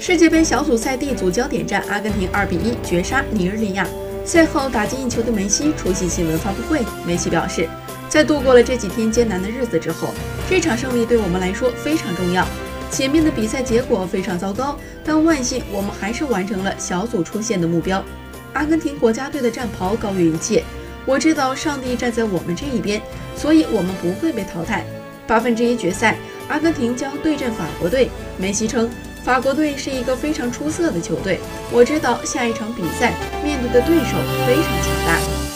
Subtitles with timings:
[0.00, 3.84] 世界杯小组赛 D 组焦点战，阿根廷2比1绝杀尼日利亚。
[4.24, 7.68] 赛后打进一球的梅西出席新闻发布会，梅西表示，
[8.08, 10.14] 在度过了这几天艰难的日子之后，
[10.48, 12.46] 这场胜利对我们来说非常重要。
[12.92, 18.02] 前面的比赛结果非常糟糕，但万幸我们还是完成了小组出线的目标。
[18.52, 20.62] 阿根廷国家队的战袍高于一切，
[21.06, 23.02] 我知道上帝站在我们这一边，
[23.36, 24.84] 所以我们不会被淘汰。
[25.26, 26.16] 八分之一决赛，
[26.48, 28.08] 阿根廷将对阵法国队。
[28.38, 28.88] 梅西称，
[29.28, 31.38] 法国队是一个非常出色的球队。
[31.70, 33.12] 我知道下一场比赛
[33.44, 35.47] 面对的对手非常强大。